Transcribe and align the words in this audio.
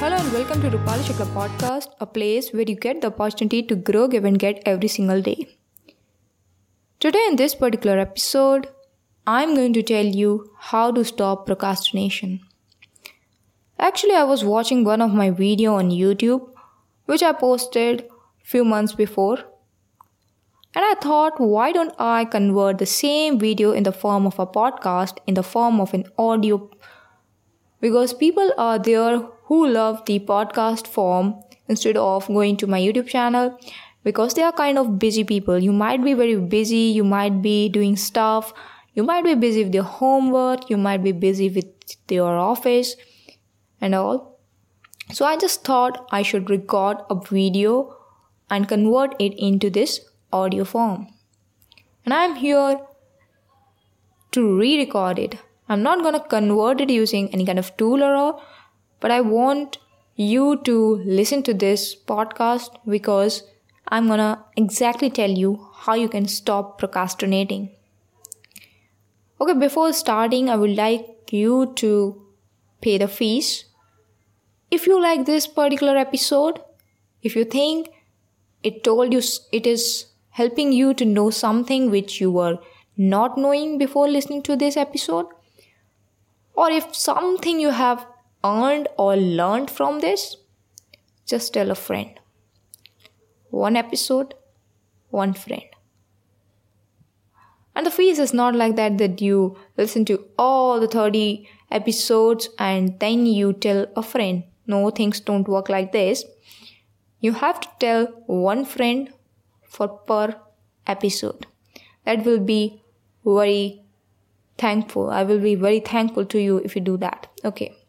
Hello 0.00 0.16
and 0.16 0.32
welcome 0.32 0.62
to 0.62 0.70
Roopali 0.70 1.02
Shukla 1.06 1.26
Podcast, 1.32 1.90
a 2.00 2.06
place 2.06 2.54
where 2.54 2.64
you 2.66 2.74
get 2.74 3.02
the 3.02 3.08
opportunity 3.08 3.62
to 3.62 3.76
grow, 3.76 4.08
give, 4.08 4.24
and 4.24 4.38
get 4.38 4.62
every 4.64 4.88
single 4.88 5.20
day. 5.20 5.58
Today, 7.00 7.22
in 7.28 7.36
this 7.36 7.54
particular 7.54 7.98
episode, 7.98 8.68
I'm 9.26 9.54
going 9.54 9.74
to 9.74 9.82
tell 9.82 10.06
you 10.06 10.52
how 10.58 10.90
to 10.90 11.04
stop 11.04 11.44
procrastination. 11.44 12.40
Actually, 13.78 14.14
I 14.14 14.22
was 14.24 14.42
watching 14.42 14.84
one 14.84 15.02
of 15.02 15.12
my 15.12 15.28
video 15.28 15.74
on 15.74 15.90
YouTube, 15.90 16.48
which 17.04 17.22
I 17.22 17.32
posted 17.32 18.08
few 18.42 18.64
months 18.64 18.94
before, 18.94 19.36
and 20.74 20.82
I 20.82 20.94
thought, 21.02 21.38
why 21.38 21.72
don't 21.72 21.92
I 21.98 22.24
convert 22.24 22.78
the 22.78 22.86
same 22.86 23.38
video 23.38 23.72
in 23.72 23.82
the 23.82 23.92
form 23.92 24.24
of 24.26 24.38
a 24.38 24.46
podcast, 24.46 25.18
in 25.26 25.34
the 25.34 25.42
form 25.42 25.78
of 25.78 25.92
an 25.92 26.06
audio? 26.16 26.70
Because 27.82 28.14
people 28.14 28.50
are 28.56 28.78
there 28.78 29.28
who 29.50 29.66
love 29.66 30.02
the 30.06 30.16
podcast 30.20 30.86
form 30.86 31.34
instead 31.66 31.96
of 31.96 32.26
going 32.28 32.56
to 32.56 32.66
my 32.72 32.80
YouTube 32.80 33.08
channel 33.08 33.46
because 34.04 34.34
they 34.34 34.42
are 34.42 34.52
kind 34.52 34.78
of 34.78 34.98
busy 34.98 35.24
people. 35.24 35.58
You 35.58 35.72
might 35.72 36.04
be 36.04 36.14
very 36.14 36.36
busy, 36.36 36.84
you 36.98 37.02
might 37.02 37.42
be 37.42 37.68
doing 37.68 37.96
stuff, 37.96 38.52
you 38.94 39.02
might 39.02 39.24
be 39.24 39.34
busy 39.34 39.64
with 39.64 39.74
your 39.74 39.88
homework, 39.94 40.70
you 40.70 40.76
might 40.76 41.02
be 41.02 41.10
busy 41.10 41.48
with 41.48 41.66
your 42.08 42.36
office 42.38 42.94
and 43.80 43.96
all. 43.96 44.38
So 45.12 45.24
I 45.24 45.36
just 45.36 45.64
thought 45.64 46.06
I 46.12 46.22
should 46.22 46.48
record 46.48 46.98
a 47.10 47.16
video 47.16 47.96
and 48.50 48.68
convert 48.68 49.20
it 49.20 49.34
into 49.36 49.68
this 49.68 50.00
audio 50.32 50.64
form. 50.64 51.08
And 52.04 52.14
I'm 52.14 52.36
here 52.36 52.78
to 54.30 54.58
re 54.60 54.78
record 54.78 55.18
it. 55.18 55.36
I'm 55.68 55.82
not 55.82 56.04
gonna 56.04 56.20
convert 56.20 56.80
it 56.80 56.90
using 56.90 57.28
any 57.34 57.44
kind 57.44 57.58
of 57.58 57.76
tool 57.76 58.04
or 58.04 58.14
all, 58.14 58.42
but 59.00 59.10
I 59.10 59.20
want 59.20 59.78
you 60.14 60.60
to 60.64 60.96
listen 61.04 61.42
to 61.44 61.54
this 61.54 61.96
podcast 61.96 62.76
because 62.86 63.42
I'm 63.88 64.06
gonna 64.06 64.44
exactly 64.56 65.10
tell 65.10 65.30
you 65.30 65.68
how 65.74 65.94
you 65.94 66.08
can 66.08 66.28
stop 66.28 66.78
procrastinating. 66.78 67.70
Okay, 69.40 69.54
before 69.54 69.92
starting, 69.92 70.50
I 70.50 70.56
would 70.56 70.76
like 70.76 71.32
you 71.32 71.72
to 71.76 72.22
pay 72.82 72.98
the 72.98 73.08
fees. 73.08 73.64
If 74.70 74.86
you 74.86 75.00
like 75.02 75.24
this 75.24 75.46
particular 75.46 75.96
episode, 75.96 76.60
if 77.22 77.34
you 77.34 77.44
think 77.44 77.88
it 78.62 78.84
told 78.84 79.12
you 79.12 79.22
it 79.52 79.66
is 79.66 80.06
helping 80.30 80.72
you 80.72 80.92
to 80.94 81.04
know 81.04 81.30
something 81.30 81.90
which 81.90 82.20
you 82.20 82.30
were 82.30 82.58
not 82.96 83.38
knowing 83.38 83.78
before 83.78 84.08
listening 84.08 84.42
to 84.42 84.56
this 84.56 84.76
episode, 84.76 85.26
or 86.54 86.70
if 86.70 86.94
something 86.94 87.58
you 87.58 87.70
have 87.70 88.06
earned 88.44 88.88
or 88.96 89.16
learned 89.16 89.70
from 89.70 90.00
this, 90.00 90.36
just 91.26 91.54
tell 91.54 91.70
a 91.70 91.74
friend. 91.74 92.18
One 93.50 93.76
episode, 93.76 94.34
one 95.10 95.34
friend. 95.34 95.64
And 97.74 97.86
the 97.86 97.90
fees 97.90 98.18
is 98.18 98.34
not 98.34 98.54
like 98.54 98.76
that 98.76 98.98
that 98.98 99.20
you 99.20 99.56
listen 99.76 100.04
to 100.06 100.24
all 100.38 100.80
the 100.80 100.88
30 100.88 101.48
episodes 101.70 102.48
and 102.58 102.98
then 103.00 103.26
you 103.26 103.52
tell 103.52 103.86
a 103.96 104.02
friend. 104.02 104.44
No, 104.66 104.90
things 104.90 105.20
don't 105.20 105.48
work 105.48 105.68
like 105.68 105.92
this. 105.92 106.24
You 107.20 107.32
have 107.32 107.60
to 107.60 107.68
tell 107.78 108.06
one 108.26 108.64
friend 108.64 109.12
for 109.64 109.88
per 109.88 110.34
episode. 110.86 111.46
That 112.04 112.24
will 112.24 112.40
be 112.40 112.82
very 113.24 113.82
thankful. 114.58 115.10
I 115.10 115.22
will 115.22 115.40
be 115.40 115.54
very 115.54 115.80
thankful 115.80 116.24
to 116.26 116.38
you 116.38 116.58
if 116.58 116.74
you 116.74 116.82
do 116.82 116.96
that. 116.98 117.28
Okay. 117.44 117.79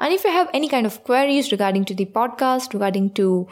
And 0.00 0.14
if 0.14 0.24
you 0.24 0.30
have 0.30 0.48
any 0.54 0.68
kind 0.68 0.86
of 0.86 1.04
queries 1.04 1.52
regarding 1.52 1.84
to 1.84 1.94
the 1.94 2.06
podcast, 2.06 2.72
regarding 2.72 3.10
to 3.10 3.46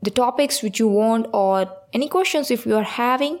the 0.00 0.10
topics 0.10 0.62
which 0.62 0.78
you 0.78 0.86
want 0.86 1.26
or 1.32 1.66
any 1.92 2.08
questions 2.08 2.52
if 2.52 2.64
you 2.64 2.76
are 2.76 2.84
having, 2.84 3.40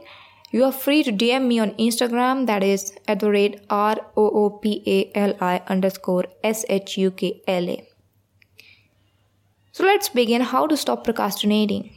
you 0.50 0.64
are 0.64 0.72
free 0.72 1.02
to 1.04 1.12
DM 1.12 1.46
me 1.46 1.58
on 1.60 1.70
Instagram 1.72 2.46
that 2.46 2.64
is 2.64 2.92
at 3.06 3.20
the 3.20 3.30
rate 3.30 3.60
R 3.70 3.96
O 4.16 4.28
O 4.42 4.50
P 4.50 4.82
A 4.86 5.10
L 5.14 5.36
I 5.40 5.62
underscore 5.68 6.24
S 6.42 6.64
H 6.68 6.98
U 6.98 7.10
K 7.10 7.42
L 7.46 7.70
A. 7.70 7.88
So 9.72 9.84
let's 9.84 10.08
begin 10.08 10.40
how 10.40 10.66
to 10.66 10.76
stop 10.76 11.04
procrastinating. 11.04 11.90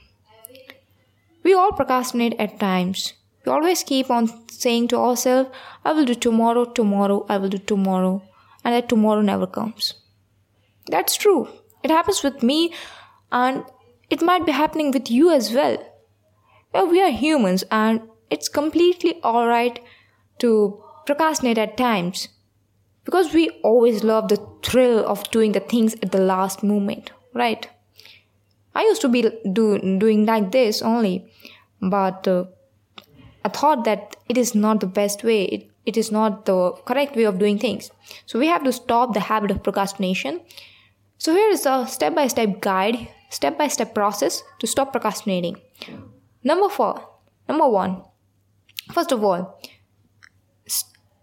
We 1.43 1.53
all 1.53 1.71
procrastinate 1.71 2.35
at 2.39 2.59
times. 2.59 3.13
We 3.45 3.51
always 3.51 3.83
keep 3.83 4.09
on 4.11 4.27
saying 4.51 4.89
to 4.89 4.97
ourselves, 4.97 5.49
I 5.85 5.93
will 5.93 6.05
do 6.05 6.15
tomorrow, 6.15 6.65
tomorrow, 6.65 7.25
I 7.29 7.37
will 7.37 7.49
do 7.49 7.59
tomorrow, 7.59 8.21
and 8.67 8.75
that 8.75 8.89
tomorrow 8.89 9.21
never 9.21 9.47
comes. 9.47 9.93
That's 10.87 11.15
true. 11.15 11.47
It 11.83 11.89
happens 11.89 12.21
with 12.21 12.43
me, 12.43 12.73
and 13.31 13.63
it 14.09 14.21
might 14.21 14.45
be 14.45 14.51
happening 14.51 14.91
with 14.91 15.09
you 15.09 15.31
as 15.31 15.53
well. 15.53 15.77
We 16.73 17.01
are 17.01 17.09
humans, 17.09 17.63
and 17.71 18.01
it's 18.29 18.49
completely 18.49 19.23
alright 19.23 19.79
to 20.39 20.83
procrastinate 21.05 21.57
at 21.57 21.77
times 21.77 22.27
because 23.05 23.33
we 23.33 23.49
always 23.63 24.03
love 24.03 24.27
the 24.27 24.45
thrill 24.63 25.05
of 25.07 25.31
doing 25.31 25.53
the 25.53 25.61
things 25.61 25.95
at 26.03 26.11
the 26.11 26.19
last 26.19 26.61
moment, 26.61 27.11
right? 27.33 27.69
I 28.75 28.81
used 28.81 29.01
to 29.01 29.07
be 29.07 29.31
do, 29.53 29.79
doing 29.97 30.25
like 30.25 30.51
this 30.51 30.81
only, 30.81 31.31
but 31.81 32.27
uh, 32.27 32.43
I 33.45 33.49
thought 33.49 33.85
that 33.85 34.17
it 34.27 34.37
is 34.37 34.53
not 34.53 34.81
the 34.81 34.87
best 34.87 35.23
way. 35.23 35.45
It, 35.45 35.71
it 35.87 35.97
is 35.97 36.11
not 36.11 36.45
the 36.45 36.73
correct 36.85 37.15
way 37.15 37.23
of 37.23 37.39
doing 37.39 37.57
things. 37.57 37.89
So 38.25 38.37
we 38.37 38.47
have 38.47 38.63
to 38.65 38.73
stop 38.73 39.13
the 39.13 39.21
habit 39.21 39.51
of 39.51 39.63
procrastination. 39.63 40.41
So 41.17 41.33
here 41.33 41.49
is 41.49 41.65
a 41.65 41.87
step 41.87 42.13
by 42.13 42.27
step 42.27 42.59
guide, 42.61 43.07
step 43.29 43.57
by 43.57 43.69
step 43.69 43.95
process 43.95 44.43
to 44.59 44.67
stop 44.67 44.91
procrastinating. 44.91 45.57
Number 46.43 46.69
four, 46.69 46.93
number 47.47 47.67
one, 47.69 48.03
first 48.93 49.11
of 49.13 49.23
all, 49.23 49.59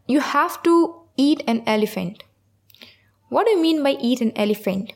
you 0.07 0.21
have 0.21 0.63
to 0.63 0.75
eat 1.17 1.43
an 1.47 1.63
elephant. 1.67 2.25
What 3.29 3.47
do 3.47 3.53
you 3.53 3.61
mean 3.61 3.83
by 3.83 3.97
eat 4.01 4.21
an 4.21 4.33
elephant? 4.35 4.93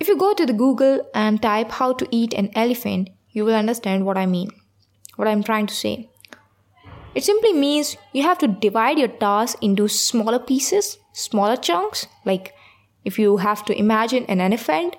If 0.00 0.08
you 0.08 0.16
go 0.16 0.32
to 0.32 0.46
the 0.46 0.52
Google 0.52 1.08
and 1.14 1.42
type 1.42 1.72
how 1.72 1.92
to 1.92 2.08
eat 2.10 2.32
an 2.32 2.50
elephant, 2.54 3.10
you 3.30 3.44
will 3.44 3.54
understand 3.54 4.06
what 4.06 4.16
I 4.16 4.26
mean, 4.26 4.50
what 5.16 5.28
I'm 5.28 5.42
trying 5.42 5.66
to 5.66 5.74
say. 5.74 6.08
It 7.18 7.24
simply 7.24 7.52
means 7.52 7.96
you 8.12 8.22
have 8.22 8.38
to 8.38 8.46
divide 8.46 8.96
your 8.96 9.08
task 9.08 9.58
into 9.60 9.88
smaller 9.88 10.38
pieces, 10.38 10.98
smaller 11.12 11.56
chunks. 11.56 12.06
Like 12.24 12.54
if 13.04 13.18
you 13.18 13.38
have 13.38 13.64
to 13.64 13.76
imagine 13.76 14.24
an 14.26 14.40
elephant, 14.40 14.94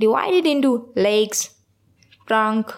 divide 0.00 0.34
it 0.34 0.46
into 0.46 0.92
legs, 0.96 1.50
trunk, 2.26 2.74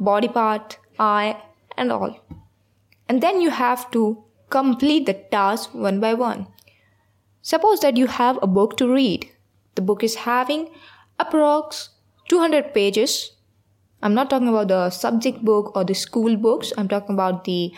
body 0.00 0.26
part, 0.26 0.78
eye, 0.98 1.40
and 1.76 1.92
all. 1.92 2.18
And 3.08 3.22
then 3.22 3.40
you 3.40 3.50
have 3.50 3.88
to 3.92 4.24
complete 4.50 5.06
the 5.06 5.14
task 5.14 5.72
one 5.72 6.00
by 6.00 6.14
one. 6.14 6.48
Suppose 7.42 7.78
that 7.82 7.96
you 7.96 8.08
have 8.08 8.36
a 8.42 8.48
book 8.48 8.76
to 8.78 8.92
read. 8.92 9.30
The 9.76 9.82
book 9.82 10.02
is 10.02 10.16
having 10.16 10.70
approx 11.20 11.90
200 12.28 12.74
pages. 12.74 13.30
I'm 14.02 14.14
not 14.14 14.30
talking 14.30 14.48
about 14.48 14.68
the 14.68 14.90
subject 14.90 15.44
book 15.44 15.74
or 15.76 15.84
the 15.84 15.94
school 15.94 16.36
books. 16.36 16.72
I'm 16.76 16.88
talking 16.88 17.14
about 17.14 17.44
the 17.44 17.72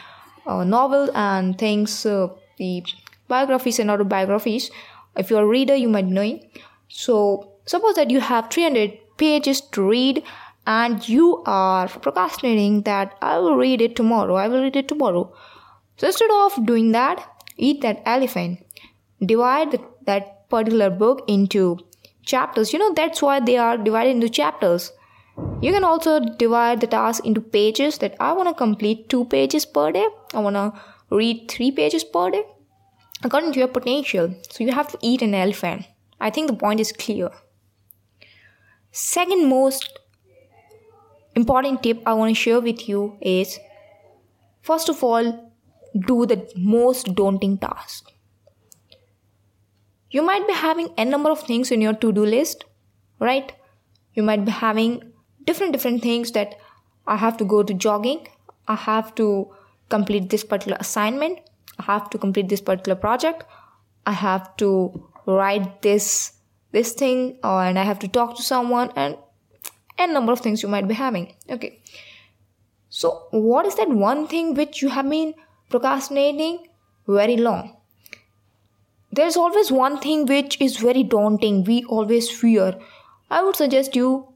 uh, 0.47 0.65
novel 0.65 1.10
and 1.15 1.59
things, 1.59 2.04
uh, 2.04 2.28
the 2.59 2.84
biographies 3.28 3.78
and 3.78 3.91
autobiographies. 3.91 4.71
If 5.16 5.31
you're 5.31 5.43
a 5.43 5.47
reader, 5.47 5.77
you 5.77 5.88
might 5.88 6.06
know. 6.06 6.41
So 6.88 7.53
suppose 7.65 7.94
that 7.94 8.10
you 8.10 8.21
have 8.21 8.50
300 8.50 8.99
pages 9.16 9.60
to 9.72 9.82
read 9.82 10.22
and 10.66 11.09
you 11.09 11.43
are 11.47 11.88
procrastinating 11.88 12.83
that 12.83 13.16
I 13.22 13.38
will 13.38 13.56
read 13.56 13.81
it 13.81 13.94
tomorrow, 13.97 14.34
I 14.34 14.48
will 14.48 14.62
read 14.62 14.77
it 14.77 14.88
tomorrow. 14.88 15.33
So 15.97 16.09
instead 16.09 16.31
of 16.31 16.66
doing 16.66 16.93
that, 16.93 17.27
eat 17.56 17.81
that 17.83 18.03
elephant. 18.04 18.65
Divide 19.24 19.78
that 20.04 20.48
particular 20.51 20.91
book 20.91 21.24
into 21.27 21.78
chapters. 22.24 22.72
You 22.72 22.78
know, 22.78 22.92
that's 22.92 23.22
why 23.22 23.41
they 23.41 23.57
are 23.57 23.78
divided 23.78 24.10
into 24.10 24.28
chapters. 24.28 24.92
You 25.63 25.73
can 25.73 25.85
also 25.85 26.21
divide 26.21 26.83
the 26.83 26.87
task 26.87 27.25
into 27.25 27.41
pages 27.41 27.97
that 27.99 28.15
I 28.21 28.33
want 28.33 28.49
to 28.49 28.55
complete 28.55 29.09
two 29.09 29.25
pages 29.25 29.65
per 29.65 29.91
day. 29.91 30.07
I 30.35 30.41
want 30.41 30.57
to 30.57 30.73
read 31.11 31.51
three 31.51 31.71
pages 31.73 32.05
per 32.05 32.31
day 32.31 32.45
according 33.25 33.53
to 33.55 33.59
your 33.59 33.69
potential. 33.69 34.35
So 34.51 34.65
you 34.65 34.73
have 34.73 34.89
to 34.93 34.99
eat 35.01 35.23
an 35.23 35.35
elephant. 35.35 35.87
I 36.21 36.29
think 36.29 36.49
the 36.49 36.57
point 36.57 36.81
is 36.81 36.93
clear. 36.93 37.31
Second 38.91 39.49
most 39.49 39.99
important 41.35 41.83
tip 41.83 42.03
I 42.05 42.13
want 42.13 42.35
to 42.35 42.41
share 42.41 42.61
with 42.61 42.87
you 42.87 43.17
is 43.23 43.59
first 44.61 44.91
of 44.91 45.03
all, 45.03 45.53
do 46.07 46.27
the 46.27 46.51
most 46.55 47.15
daunting 47.15 47.57
task. 47.57 48.13
You 50.11 50.23
might 50.23 50.47
be 50.47 50.53
having 50.53 50.91
a 50.99 51.05
number 51.05 51.31
of 51.31 51.41
things 51.41 51.71
in 51.71 51.81
your 51.81 51.95
to 51.95 52.13
do 52.13 52.27
list, 52.27 52.65
right? 53.19 53.53
You 54.13 54.23
might 54.23 54.45
be 54.45 54.51
having 54.51 55.13
different 55.47 55.72
different 55.72 56.03
things 56.03 56.33
that 56.33 56.57
I 57.07 57.16
have 57.16 57.37
to 57.39 57.45
go 57.45 57.63
to 57.63 57.75
jogging, 57.75 58.28
I 58.69 58.75
have 58.75 59.15
to 59.16 59.48
complete 59.89 60.31
this 60.31 60.45
particular 60.45 60.77
assignment, 60.81 61.39
I 61.78 61.84
have 61.84 62.10
to 62.10 62.19
complete 62.19 62.48
this 62.48 62.60
particular 62.60 62.97
project, 62.97 63.45
I 64.07 64.13
have 64.13 64.57
to 64.59 65.09
write 65.27 65.83
this 65.83 66.33
this 66.72 66.93
thing 66.93 67.39
or 67.43 67.63
and 67.63 67.78
I 67.78 67.84
have 67.84 67.98
to 68.01 68.09
talk 68.09 68.37
to 68.37 68.43
someone 68.43 68.91
and 68.97 69.16
a 69.98 70.07
number 70.07 70.33
of 70.33 70.41
things 70.41 70.63
you 70.63 70.69
might 70.69 70.89
be 70.89 70.95
having. 70.95 71.34
Okay. 71.48 71.81
So 72.89 73.28
what 73.31 73.66
is 73.66 73.77
that 73.77 73.89
one 73.89 74.27
thing 74.27 74.54
which 74.54 74.83
you 74.83 74.89
have 74.89 75.09
been 75.09 75.34
procrastinating 75.71 76.69
very 77.07 77.37
long? 77.37 77.77
There's 79.13 79.37
always 79.37 79.72
one 79.72 79.98
thing 79.98 80.27
which 80.27 80.60
is 80.60 80.77
very 80.77 81.03
daunting. 81.03 81.65
We 81.65 81.84
always 81.84 82.31
fear. 82.31 82.78
I 83.31 83.43
would 83.43 83.57
suggest 83.57 83.97
you 83.97 84.28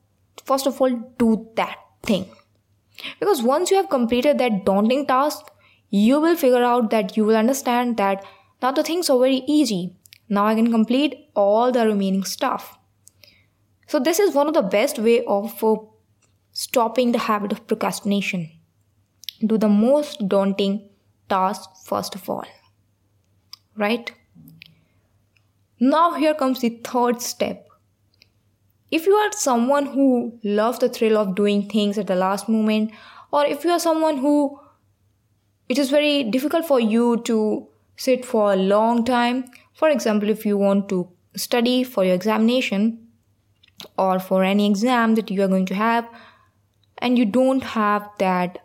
first 0.45 0.67
of 0.67 0.81
all 0.81 0.91
do 1.19 1.49
that 1.57 1.77
thing. 2.03 2.27
Because 3.19 3.43
once 3.43 3.71
you 3.71 3.77
have 3.77 3.89
completed 3.89 4.39
that 4.39 4.65
daunting 4.65 5.07
task, 5.07 5.47
you 5.91 6.21
will 6.21 6.37
figure 6.37 6.63
out 6.63 6.91
that 6.91 7.17
you 7.17 7.25
will 7.25 7.37
understand 7.37 7.97
that 7.97 8.25
now 8.63 8.71
the 8.71 8.83
things 8.83 9.09
are 9.11 9.19
very 9.19 9.43
easy. 9.47 9.97
Now 10.29 10.47
I 10.47 10.55
can 10.55 10.71
complete 10.71 11.31
all 11.35 11.73
the 11.73 11.87
remaining 11.87 12.25
stuff. 12.25 12.79
So 13.87 13.99
this 13.99 14.21
is 14.21 14.35
one 14.35 14.47
of 14.47 14.55
the 14.55 14.63
best 14.63 14.99
way 14.99 15.25
of 15.25 15.65
uh, 15.65 15.77
stopping 16.53 17.13
the 17.13 17.19
habit 17.19 17.53
of 17.53 17.67
procrastination. 17.67 18.51
Do 19.45 19.59
the 19.59 19.69
most 19.69 20.29
daunting 20.29 20.89
task 21.29 21.69
first 21.85 22.15
of 22.15 22.29
all. 22.29 22.47
Right? 23.77 24.13
Now 25.81 26.13
here 26.13 26.35
comes 26.35 26.61
the 26.61 26.81
third 26.85 27.23
step. 27.23 27.70
If 28.91 29.07
you 29.07 29.15
are 29.15 29.33
someone 29.33 29.87
who 29.87 30.39
loves 30.43 30.79
the 30.79 30.89
thrill 30.89 31.17
of 31.17 31.35
doing 31.35 31.69
things 31.69 31.99
at 31.99 32.07
the 32.07 32.17
last 32.17 32.49
moment 32.49 32.93
or 33.33 33.45
if 33.45 33.65
you 33.65 33.71
are 33.71 33.79
someone 33.79 34.19
who 34.19 34.59
it 35.69 35.79
is 35.79 35.91
very 35.91 36.25
difficult 36.25 36.67
for 36.67 36.81
you 36.81 37.23
to 37.27 37.69
sit 37.97 38.25
for 38.25 38.53
a 38.53 38.57
long 38.57 39.05
time. 39.05 39.45
For 39.75 39.89
example, 39.89 40.29
if 40.31 40.45
you 40.45 40.59
want 40.59 40.89
to 40.89 41.09
study 41.37 41.85
for 41.85 42.05
your 42.05 42.15
examination 42.15 43.07
or 43.97 44.19
for 44.19 44.43
any 44.43 44.67
exam 44.67 45.15
that 45.15 45.31
you 45.31 45.43
are 45.43 45.49
going 45.49 45.67
to 45.67 45.75
have, 45.75 46.09
and 46.99 47.19
you 47.19 47.25
don't 47.25 47.63
have 47.63 48.09
that 48.19 48.59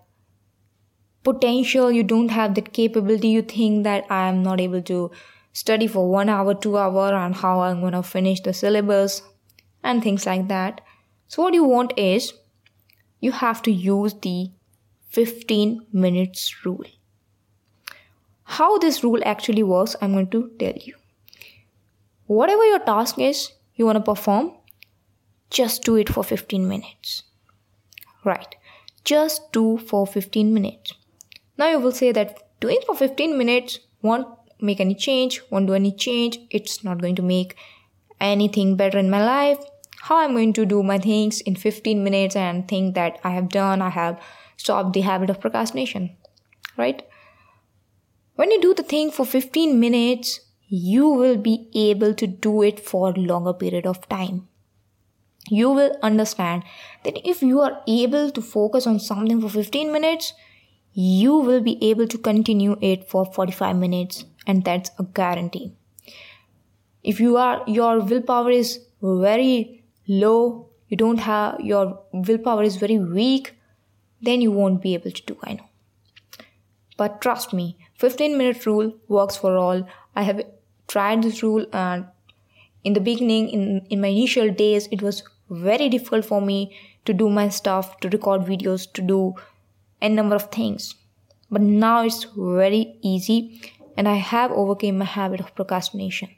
potential, 1.23 1.91
you 1.91 2.03
don't 2.03 2.29
have 2.29 2.55
that 2.55 2.73
capability, 2.73 3.29
you 3.29 3.41
think 3.41 3.83
that 3.83 4.05
I 4.09 4.27
am 4.27 4.41
not 4.41 4.59
able 4.59 4.81
to 4.83 5.11
study 5.53 5.87
for 5.87 6.09
one 6.09 6.27
hour, 6.27 6.53
two 6.53 6.77
hour, 6.77 7.13
and 7.13 7.35
how 7.35 7.61
I'm 7.61 7.81
going 7.81 7.93
to 7.93 8.03
finish 8.03 8.41
the 8.41 8.53
syllabus 8.53 9.21
and 9.85 10.03
things 10.03 10.25
like 10.25 10.47
that. 10.49 10.81
So, 11.27 11.43
what 11.43 11.53
you 11.53 11.63
want 11.63 11.93
is 11.97 12.33
you 13.19 13.31
have 13.31 13.61
to 13.63 13.71
use 13.71 14.13
the 14.21 14.51
15 15.09 15.85
minutes 15.93 16.65
rule. 16.65 16.85
How 18.43 18.77
this 18.77 19.03
rule 19.03 19.21
actually 19.25 19.63
works, 19.63 19.95
I'm 20.01 20.11
going 20.11 20.29
to 20.31 20.51
tell 20.59 20.73
you. 20.75 20.95
Whatever 22.27 22.65
your 22.65 22.79
task 22.79 23.19
is 23.19 23.51
you 23.75 23.85
want 23.85 23.97
to 23.97 24.03
perform, 24.03 24.51
just 25.49 25.83
do 25.83 25.95
it 25.95 26.09
for 26.09 26.23
15 26.23 26.67
minutes. 26.67 27.23
Right. 28.23 28.55
Just 29.03 29.51
do 29.51 29.77
for 29.77 30.05
15 30.07 30.53
minutes. 30.53 30.93
Now 31.57 31.69
you 31.69 31.79
will 31.79 31.91
say 31.91 32.11
that 32.11 32.59
doing 32.59 32.79
for 32.85 32.95
15 32.95 33.37
minutes 33.37 33.79
won't 34.01 34.27
make 34.59 34.79
any 34.79 34.95
change, 34.95 35.41
won't 35.49 35.67
do 35.67 35.73
any 35.73 35.91
change, 35.91 36.39
it's 36.49 36.83
not 36.83 37.01
going 37.01 37.15
to 37.15 37.21
make 37.21 37.55
anything 38.19 38.75
better 38.75 38.97
in 38.97 39.09
my 39.09 39.23
life. 39.23 39.59
How 40.05 40.17
I'm 40.17 40.33
going 40.33 40.53
to 40.53 40.67
do 40.67 40.83
my 40.83 40.99
things 40.99 41.41
in 41.41 41.55
15 41.55 42.03
minutes 42.03 42.35
and 42.35 42.67
think 42.67 42.93
that 42.93 43.17
I 43.23 43.31
have 43.31 43.49
done, 43.49 43.81
I 43.81 43.89
have 43.89 44.21
stopped 44.55 44.93
the 44.93 45.01
habit 45.01 45.31
of 45.31 45.39
procrastination. 45.41 46.15
Right? 46.77 47.01
When 48.35 48.51
you 48.51 48.61
do 48.61 48.75
the 48.75 48.83
thing 48.83 49.09
for 49.09 49.25
15 49.25 49.79
minutes, 49.79 50.41
you 50.67 51.09
will 51.09 51.37
be 51.37 51.69
able 51.73 52.13
to 52.13 52.27
do 52.27 52.61
it 52.61 52.79
for 52.79 53.13
longer 53.13 53.51
period 53.53 53.87
of 53.87 54.07
time. 54.07 54.47
You 55.49 55.71
will 55.71 55.97
understand 56.03 56.65
that 57.03 57.17
if 57.27 57.41
you 57.41 57.61
are 57.61 57.81
able 57.87 58.29
to 58.29 58.41
focus 58.43 58.85
on 58.85 58.99
something 58.99 59.41
for 59.41 59.49
15 59.49 59.91
minutes, 59.91 60.33
you 60.93 61.35
will 61.35 61.61
be 61.61 61.83
able 61.83 62.07
to 62.09 62.19
continue 62.19 62.77
it 62.79 63.09
for 63.09 63.25
45 63.25 63.75
minutes 63.75 64.25
and 64.45 64.63
that's 64.63 64.91
a 64.99 65.03
guarantee. 65.03 65.73
If 67.01 67.19
you 67.19 67.37
are 67.37 67.63
your 67.65 68.01
willpower 68.01 68.51
is 68.51 68.81
very 69.01 69.81
low, 70.07 70.69
you 70.87 70.97
don't 70.97 71.19
have 71.19 71.59
your 71.59 71.99
willpower 72.13 72.63
is 72.63 72.75
very 72.77 72.97
weak, 72.97 73.55
then 74.21 74.41
you 74.41 74.51
won't 74.51 74.81
be 74.81 74.93
able 74.93 75.11
to 75.11 75.23
do 75.23 75.37
I 75.43 75.53
know. 75.53 75.69
But 76.97 77.21
trust 77.21 77.53
me, 77.53 77.77
15 77.95 78.37
minute 78.37 78.65
rule 78.65 78.93
works 79.07 79.35
for 79.35 79.57
all. 79.57 79.87
I 80.15 80.23
have 80.23 80.41
tried 80.87 81.23
this 81.23 81.43
rule 81.43 81.65
and 81.73 82.05
in 82.83 82.93
the 82.93 82.99
beginning, 82.99 83.49
in, 83.49 83.85
in 83.89 83.99
my 83.99 84.07
initial 84.07 84.51
days, 84.51 84.87
it 84.91 85.01
was 85.01 85.23
very 85.49 85.89
difficult 85.89 86.23
for 86.23 86.39
me 86.41 86.75
to 87.05 87.13
do 87.13 87.29
my 87.29 87.49
stuff, 87.49 87.99
to 87.99 88.09
record 88.09 88.41
videos, 88.41 88.91
to 88.93 89.01
do 89.01 89.33
a 90.01 90.09
number 90.09 90.35
of 90.35 90.51
things. 90.51 90.95
But 91.49 91.61
now 91.61 92.03
it's 92.03 92.25
very 92.35 92.97
easy 93.01 93.61
and 93.97 94.07
I 94.07 94.15
have 94.15 94.51
overcame 94.51 94.97
my 94.97 95.05
habit 95.05 95.39
of 95.39 95.55
procrastination. 95.55 96.29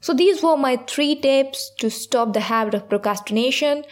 So 0.00 0.14
these 0.14 0.42
were 0.42 0.56
my 0.56 0.76
three 0.86 1.14
tips 1.14 1.70
to 1.78 1.90
stop 1.90 2.32
the 2.32 2.40
habit 2.40 2.74
of 2.74 2.88
procrastination 2.88 3.84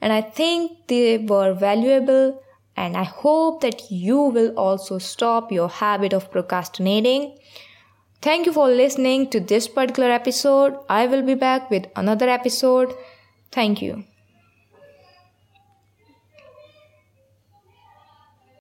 and 0.00 0.12
I 0.12 0.22
think 0.22 0.86
they 0.86 1.18
were 1.18 1.52
valuable 1.52 2.42
and 2.76 2.96
I 2.96 3.04
hope 3.04 3.60
that 3.60 3.90
you 3.90 4.18
will 4.18 4.54
also 4.56 4.98
stop 4.98 5.52
your 5.52 5.68
habit 5.68 6.12
of 6.12 6.30
procrastinating. 6.30 7.38
Thank 8.22 8.46
you 8.46 8.52
for 8.52 8.68
listening 8.68 9.28
to 9.30 9.40
this 9.40 9.68
particular 9.68 10.10
episode. 10.10 10.78
I 10.88 11.06
will 11.06 11.22
be 11.22 11.34
back 11.34 11.70
with 11.70 11.86
another 11.96 12.28
episode. 12.28 12.94
Thank 13.50 13.82
you. 13.82 14.04